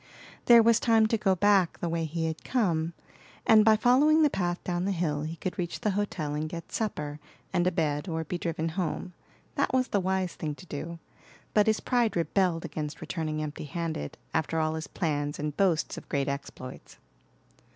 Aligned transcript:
There 0.45 0.63
was 0.63 0.79
time 0.79 1.05
to 1.09 1.15
go 1.19 1.35
back 1.35 1.77
the 1.77 1.87
way 1.87 2.05
he 2.05 2.25
had 2.25 2.43
come, 2.43 2.93
and 3.45 3.63
by 3.63 3.75
following 3.75 4.23
the 4.23 4.31
path 4.31 4.57
down 4.63 4.85
the 4.85 4.91
hill 4.91 5.21
he 5.21 5.35
could 5.35 5.59
reach 5.59 5.81
the 5.81 5.91
hotel 5.91 6.33
and 6.33 6.49
get 6.49 6.71
supper 6.71 7.19
and 7.53 7.67
a 7.67 7.71
bed, 7.71 8.07
or 8.09 8.23
be 8.23 8.39
driven 8.39 8.69
home. 8.69 9.13
That 9.53 9.71
was 9.75 9.89
the 9.89 9.99
wise 9.99 10.33
thing 10.33 10.55
to 10.55 10.65
do, 10.65 10.97
but 11.53 11.67
his 11.67 11.81
pride 11.81 12.15
rebelled 12.15 12.65
against 12.65 12.99
returning 12.99 13.43
empty 13.43 13.65
handed 13.65 14.17
after 14.33 14.59
all 14.59 14.73
his 14.73 14.87
plans 14.87 15.37
and 15.37 15.55
boasts 15.55 15.99
of 15.99 16.09
great 16.09 16.27
exploits. 16.27 16.97